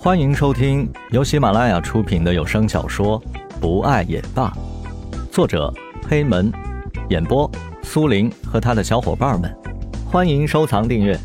[0.00, 3.20] 欢迎收听由喜马拉雅出品的有声小说
[3.58, 4.48] 《不爱也罢》，
[5.32, 5.74] 作者
[6.08, 6.52] 黑门，
[7.10, 7.50] 演播
[7.82, 9.52] 苏林和他的小伙伴们。
[10.06, 11.18] 欢迎收藏订阅。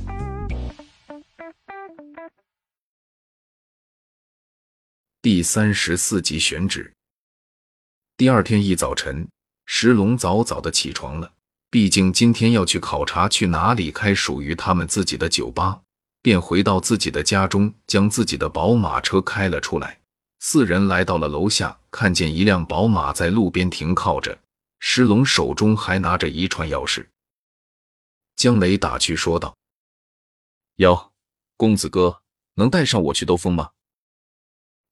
[5.21, 6.91] 第三十四集选址。
[8.17, 9.27] 第二天一早晨，
[9.67, 11.33] 石龙早早的起床了，
[11.69, 15.81] 毕竟今天要去考察去哪里开属于他们自己的酒吧。
[16.23, 19.99] 便回到自己的家中，将自己的宝马车开了出来。
[20.39, 24.39] 四人来到了楼下，看见一辆宝马在路边停靠着，
[24.79, 27.05] 石龙手中还拿着一串钥匙。
[28.37, 29.57] 江雷打趣说道
[30.77, 31.11] ：“哟，
[31.57, 32.21] 公子哥，
[32.53, 33.71] 能带上我去兜风吗？”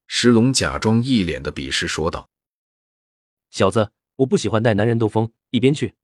[0.07, 2.29] 石龙假装一脸的鄙视说道
[3.51, 5.95] ：“小子，我不喜欢带男人兜风，一边去。”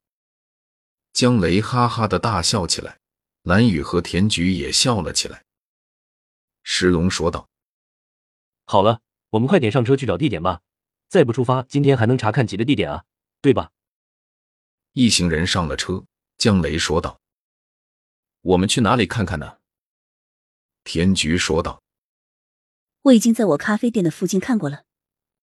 [1.12, 3.00] 江雷哈哈的大笑起来。
[3.48, 5.46] 蓝雨和田菊也笑了起来。
[6.64, 7.48] 石龙说道
[8.68, 10.60] ：“好了，我们快点上车去找地点吧。
[11.08, 13.06] 再不出发，今天还能查看几个地点啊？
[13.40, 13.72] 对吧？”
[14.92, 16.04] 一行人上了车，
[16.38, 17.22] 江雷说道
[18.42, 19.60] ：“我们去哪里看看呢？”
[20.84, 21.82] 田菊说道
[23.04, 24.84] ：“我已经在我咖啡店的附近看过了，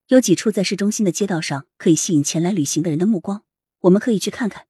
[0.08, 3.46] 有几处在市中心的街道上可以吸引前来旅行的人的目光，
[3.80, 4.66] 我们可以去看看。”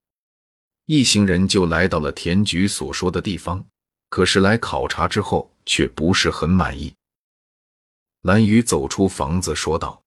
[0.87, 3.67] 一行人就来到了田菊所说的地方，
[4.11, 6.95] 可是来考察之后却不是很满意。
[8.21, 10.03] 蓝雨走出房子说道：“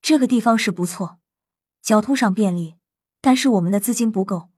[0.00, 1.18] 这个地方是不错，
[1.82, 2.76] 交通上便利，
[3.20, 4.48] 但是我们的资金不够。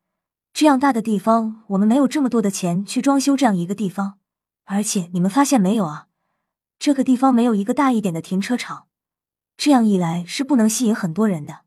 [0.53, 4.21] 这样大的地方，我们没有这么多的钱去装修这样一个地方。
[4.65, 6.07] 而且你们发现没有啊？
[6.79, 8.87] 这个地方没有一个大一点的停车场，
[9.57, 11.63] 这样一来是不能吸引很多人的。”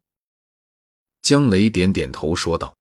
[1.22, 2.78] 江雷点点头说道。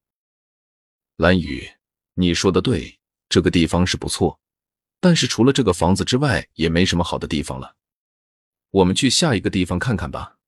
[1.17, 1.71] 蓝雨，
[2.15, 2.99] 你说的对，
[3.29, 4.41] 这个地方是不错，
[4.99, 7.77] 但是除了这个房子之外，也没什么好的地方了。
[8.71, 10.39] 我们去下一个地方看看吧。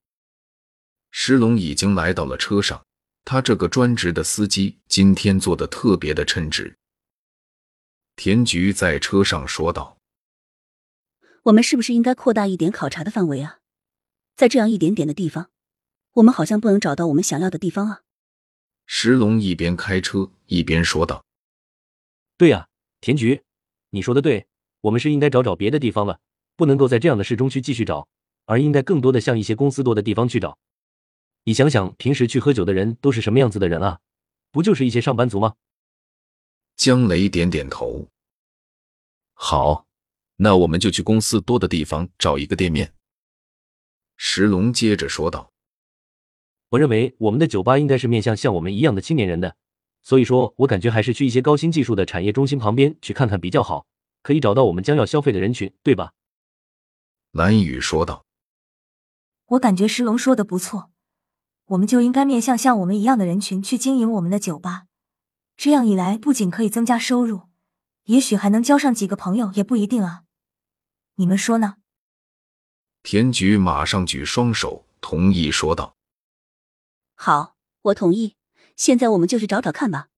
[1.12, 2.84] 石龙已经来到了车上，
[3.25, 6.77] 他这个专职的司机今天做的特别的称职。
[8.17, 9.98] 田菊在车上说道
[11.45, 13.61] ：“我们是不是应该扩大一点考察的范围啊？
[14.35, 15.51] 在这样一点点的地方，
[16.14, 18.01] 我们好像不能找到我们想要的地方啊。”
[18.86, 21.24] 石龙一边开车一边说道
[22.39, 22.69] ：“对呀，
[23.01, 23.42] 田局，
[23.91, 24.47] 你说的对，
[24.80, 26.20] 我们是应该找找别的地方了，
[26.55, 28.07] 不能够在这样的市中区继续找，
[28.45, 30.57] 而应该更多的向一些公司多的地方去找。
[31.45, 33.98] 你想想，平时去喝酒的人都是什么样子的人啊？
[34.52, 35.57] 不就是一些上班族吗？”
[36.77, 38.07] 江雷点点头
[39.35, 39.86] ：“好，
[40.36, 42.92] 那我们就去公司多的地方找一个店面。”
[44.17, 45.52] 石龙接着说道。
[46.77, 49.57] 我认为我们的酒吧应该是面向像我们一样的青年人的，
[50.03, 53.87] 所以说我感觉还是去一些高新技术的产业中心旁边去看看比较好，
[54.23, 56.13] 可以找到我们将要消费的人群，对吧？
[57.33, 58.25] 蓝雨说道。
[59.47, 60.91] 我感觉石龙说的不错，
[61.67, 64.85] 我们就应该面向像我们一样的人群去经营我们的酒吧，
[65.57, 67.43] 这样一来不仅可以增加收入，
[68.05, 70.25] 也许还能交上几个朋友，也不一定啊。
[71.14, 71.77] 你们说呢？
[73.03, 75.95] 田菊马上举双手同意说道。
[77.16, 78.36] 好，我同意。
[78.77, 80.08] 现在我们就去找找看吧。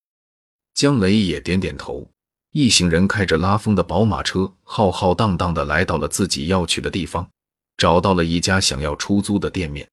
[0.75, 2.10] 江雷也点点头。
[2.53, 7.31] 一行人开着拉风的宝马车，浩浩荡荡的来到了自己要去的地方，
[7.76, 9.88] 找到了一家想要出租的店面。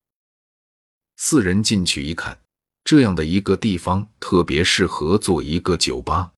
[1.17, 2.39] 四人进去一看，
[2.83, 6.31] 这样的一个地方特别适合做一个酒吧。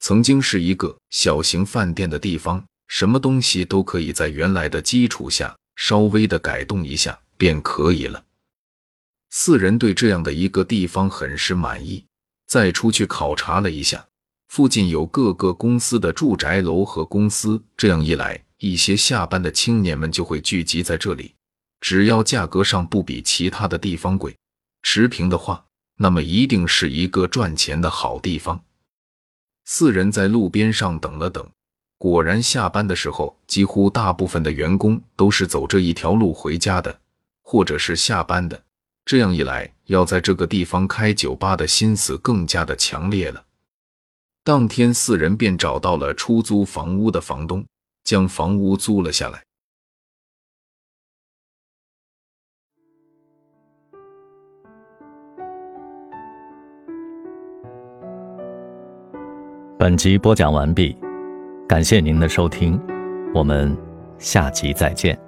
[0.00, 8.24] 曾经是一个小型饭店的地方，什么东西都可以在原来的基础下稍微的改动一下便可以了。
[9.40, 12.04] 四人对这样的一个地方很是满意，
[12.48, 14.04] 再出去考察了一下，
[14.48, 21.36] 附近有各个公司的住宅楼和公司，这样一来，一些下班的青年们就会聚集在这里。
[21.80, 24.36] 只要价格上不比其他的地方贵，
[24.82, 25.64] 持平的话，
[25.98, 28.60] 那么一定是一个赚钱的好地方。
[29.66, 31.48] 四人在路边上等了等，
[31.96, 36.98] 果然下班的时候，几乎大部分的员工都是走这一条路回家的，
[37.44, 38.64] 或者是下班的。
[39.08, 43.42] 这样一来，要在这个地方开酒吧的心思更加的强烈了。
[44.44, 47.64] 当天，四人便找到了出租房屋的房东，
[48.04, 49.42] 将房屋租了下来。
[59.78, 60.94] 本集播讲完毕，
[61.66, 62.78] 感谢您的收听，
[63.34, 63.74] 我们
[64.18, 65.27] 下集再见。